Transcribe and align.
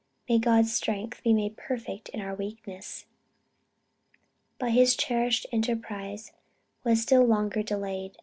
May 0.27 0.39
God's 0.39 0.73
strength 0.73 1.21
be 1.21 1.31
made 1.31 1.55
perfect 1.57 2.09
in 2.09 2.21
our 2.21 2.33
weakness." 2.33 3.05
But 4.57 4.71
his 4.71 4.95
cherished 4.95 5.45
enterprise 5.51 6.31
was 6.83 7.03
still 7.03 7.23
longer 7.23 7.61
delayed. 7.61 8.17